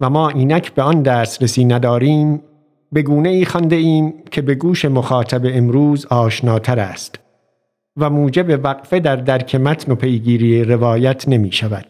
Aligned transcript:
و 0.00 0.10
ما 0.10 0.28
اینک 0.28 0.74
به 0.74 0.82
آن 0.82 1.02
دسترسی 1.02 1.64
نداریم 1.64 2.42
به 2.92 3.02
گونه 3.02 3.28
ای 3.28 3.44
خانده 3.44 3.76
ایم 3.76 4.14
که 4.30 4.42
به 4.42 4.54
گوش 4.54 4.84
مخاطب 4.84 5.42
امروز 5.44 6.06
آشناتر 6.06 6.80
است 6.80 7.18
و 7.96 8.10
موجب 8.10 8.64
وقفه 8.64 9.00
در 9.00 9.16
درک 9.16 9.54
متن 9.54 9.92
و 9.92 9.94
پیگیری 9.94 10.64
روایت 10.64 11.28
نمی 11.28 11.52
شود. 11.52 11.86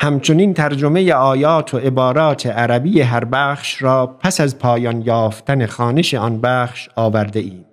همچنین 0.00 0.54
ترجمه 0.54 1.12
آیات 1.12 1.74
و 1.74 1.78
عبارات 1.78 2.46
عربی 2.46 3.00
هر 3.00 3.24
بخش 3.24 3.82
را 3.82 4.06
پس 4.06 4.40
از 4.40 4.58
پایان 4.58 5.02
یافتن 5.02 5.66
خانش 5.66 6.14
آن 6.14 6.40
بخش 6.40 6.88
آورده 6.96 7.40
ایم. 7.40 7.64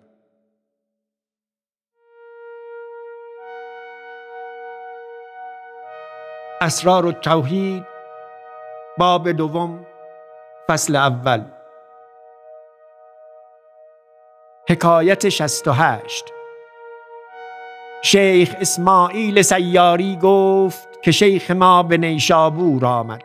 اسرار 6.63 7.05
التوحید 7.05 7.83
باب 8.97 9.31
دوم 9.31 9.85
فصل 10.67 10.95
اول. 10.95 11.43
حکایت 14.69 15.29
شست 15.29 15.67
و 15.67 15.71
هشت. 15.71 16.25
شیخ 18.03 18.55
اسماعیل 18.59 19.41
سیاری 19.41 20.19
گفت 20.21 21.01
که 21.01 21.11
شیخ 21.11 21.51
ما 21.51 21.83
به 21.83 21.97
نیشابور 21.97 22.85
آمد 22.85 23.21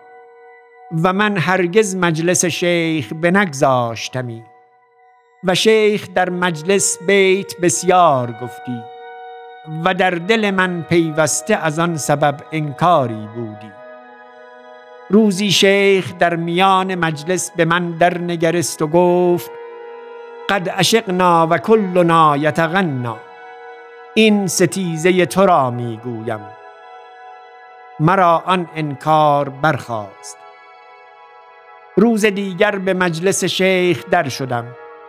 و 1.03 1.13
من 1.13 1.37
هرگز 1.37 1.97
مجلس 1.97 2.45
شیخ 2.45 3.13
بنگذاشتمی 3.13 4.45
و 5.45 5.55
شیخ 5.55 6.09
در 6.15 6.31
مجلس 6.31 6.99
بیت 7.07 7.61
بسیار 7.61 8.33
گفتی. 8.43 8.96
و 9.85 9.95
در 9.95 10.11
دل 10.11 10.51
من 10.51 10.83
پیوسته 10.83 11.57
از 11.57 11.79
آن 11.79 11.97
سبب 11.97 12.37
انکاری 12.53 13.29
بودی. 13.35 13.73
روزی 15.11 15.51
شیخ 15.51 16.13
در 16.19 16.37
میان 16.37 16.95
مجلس 16.95 17.51
به 17.51 17.65
من 17.65 17.91
در 17.91 18.19
نگرست 18.19 18.83
و 18.83 18.87
گفت 18.87 19.51
قد 20.49 20.75
اشقنا 20.77 21.47
و 21.51 21.59
کلنا 21.59 22.37
یتغنا. 22.37 23.17
این 24.15 24.47
ستیزه 24.47 25.27
تو 25.27 25.47
را 25.47 25.71
می‌گویم. 25.71 26.41
مرا 28.01 28.43
آن 28.47 28.69
انکار 28.77 29.49
برخاست. 29.49 30.39
روز 31.97 32.25
دیگر 32.25 32.79
به 32.79 32.95
مجلس 32.95 33.45
شیخ 33.45 34.05
در 34.11 34.29
شدم. 34.29 34.65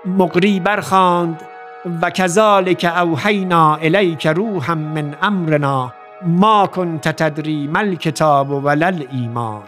مقری 0.06 0.60
برخاند 0.60 1.42
و 2.02 2.10
کذالک 2.10 2.94
اوحینا 2.98 3.76
الیک 3.76 4.28
روحا 4.28 4.76
من 4.76 5.16
امرنا 5.22 5.94
ما 6.22 6.68
کنت 6.68 7.24
تدری 7.24 7.68
مل 7.68 7.96
کتاب 7.96 8.52
ولل 8.52 9.04
ایمان 9.12 9.64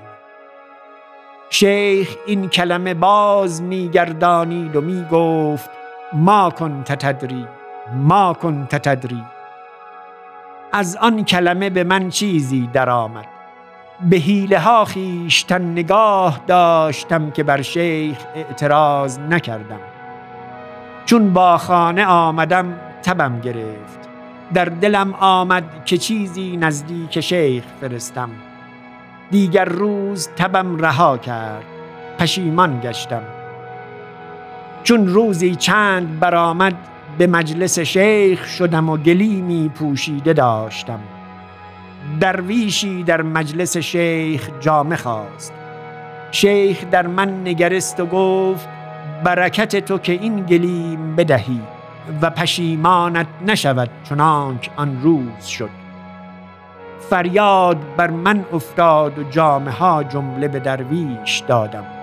شیخ 1.50 2.16
این 2.25 2.50
کلمه 2.50 2.94
باز 2.94 3.62
میگردانید 3.62 4.75
و 4.75 4.81
می‌گفت 4.81 5.70
ما 6.14 6.50
کنت 6.50 7.06
تدری 7.06 7.47
ما 7.96 8.34
کنت 8.34 8.75
تدری. 8.75 9.24
از 10.72 10.96
آن 10.96 11.25
کلمه 11.25 11.69
به 11.69 11.84
من 11.84 12.09
چیزی 12.09 12.69
درآمد. 12.74 13.25
به 14.02 14.18
حیله 14.18 14.59
ها 14.59 14.85
خیشتن 14.85 15.72
نگاه 15.72 16.40
داشتم 16.47 17.31
که 17.31 17.44
بر 17.44 17.62
شیخ 17.62 18.18
اعتراض 18.35 19.19
نکردم. 19.19 19.79
چون 21.09 21.34
با 21.34 21.58
خانه 21.58 22.06
آمدم 22.06 22.80
تبم 23.03 23.40
گرفت. 23.40 24.00
در 24.53 24.66
دلم 24.66 25.14
آمد 25.14 25.64
که 25.86 25.97
چیزی 25.97 26.58
نزدیک 26.58 27.20
شیخ 27.20 27.64
فرستم. 27.81 28.30
دیگر 29.31 29.66
روز 29.66 30.30
تبم 30.38 30.78
رها 30.78 31.18
کرد 31.18 31.64
پشیمان 32.20 32.80
گشتم. 32.80 33.22
چون 34.84 35.08
روزی 35.08 35.56
چند 35.56 36.20
برآمد 36.20 36.75
به 37.18 37.28
مجلس 37.28 37.80
شیخ 37.80 38.46
شدم 38.46 38.90
و 38.90 38.97
گلیمی 38.97 39.70
پوشیده 39.70 40.34
داشتم. 40.34 41.00
درویشی 42.20 43.03
در 43.03 43.22
مجلس 43.22 43.78
شیخ 43.78 44.50
جامه 44.59 44.96
خواست. 44.96 45.53
شیخ 46.31 46.84
در 46.91 47.08
من 47.08 47.41
نگرست 47.41 48.00
و 48.00 48.06
گفت 48.06 48.78
برکت 49.24 49.75
تو 49.75 49.97
که 49.97 50.12
این 50.12 50.46
گلیم 50.46 51.16
بدهی 51.16 51.62
و 52.22 52.30
پشیمانت 52.30 53.28
نشود 53.46 53.90
چنانک 54.03 54.72
آن 54.75 55.02
روز 55.02 55.46
شد. 55.46 55.69
فریاد 57.09 57.78
بر 57.97 58.09
من 58.09 58.46
افتاد 58.53 59.19
و 59.19 59.24
جامه 59.24 59.72
ها 59.72 60.03
جمله 60.03 60.47
به 60.47 60.59
درویش 60.59 61.40
دادم. 61.47 61.98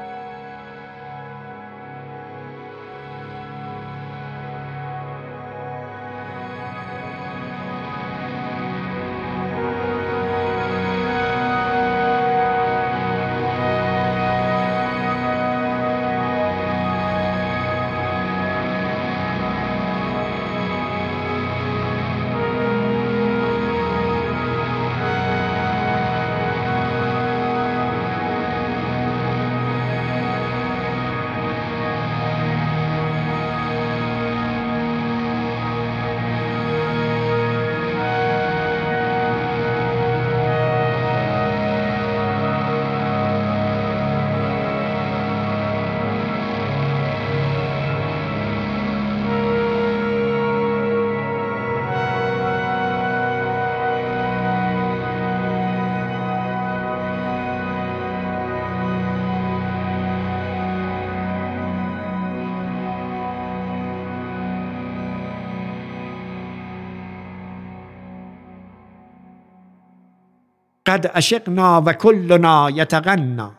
قد 70.87 71.11
اشقنا 71.15 71.83
و 71.87 71.93
کلنا 71.93 72.71
یتغنا 72.71 73.55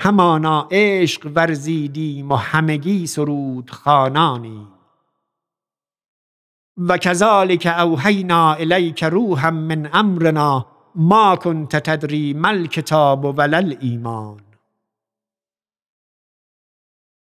همانا 0.00 0.68
عشق 0.70 1.32
ورزیدیم 1.34 2.32
و 2.32 2.36
همگی 2.36 3.06
سرود 3.06 3.70
خانانی. 3.70 4.68
و 6.76 6.98
کذالک 6.98 7.66
اوحینا 7.78 8.52
الیک 8.52 9.04
روحا 9.04 9.50
من 9.50 9.90
امرنا 9.92 10.66
ما 10.94 11.36
کنت 11.36 11.76
تدری 11.76 12.34
مل 12.34 12.66
کتاب 12.66 13.24
ولل 13.24 13.74
ایمان 13.80 14.40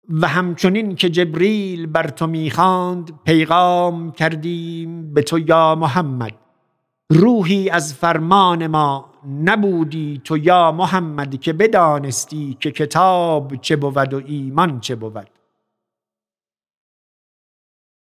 و 0.08 0.28
همچنین 0.28 0.94
که 0.94 1.10
جبریل 1.10 1.86
بر 1.86 2.08
تو 2.08 2.26
می‌خواند 2.26 3.22
پیغام 3.24 4.12
کردیم 4.12 5.14
به 5.14 5.22
تو 5.22 5.38
یا 5.38 5.74
محمد. 5.74 6.47
روحی 7.10 7.70
از 7.70 7.94
فرمان 7.94 8.66
ما 8.66 9.12
نبودی 9.44 10.20
تو 10.24 10.38
یا 10.38 10.72
محمد 10.72 11.40
که 11.40 11.52
بدانستی 11.52 12.56
که 12.60 12.70
کتاب 12.70 13.56
چه 13.56 13.76
بود 13.76 14.14
و 14.14 14.22
ایمان 14.26 14.80
چه 14.80 14.96
بود. 14.96 15.30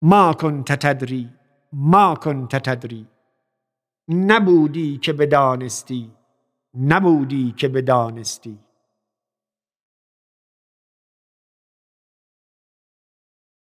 ما 0.03 0.33
کن 0.33 0.65
تدری 0.65 1.31
ما 1.73 2.15
کن 2.15 2.49
تدری. 2.49 3.07
نبودی 4.09 4.99
که 4.99 5.13
بدانستی 5.13 6.11
نبودی 6.81 7.55
که 7.57 7.69
بدانستی. 7.69 8.59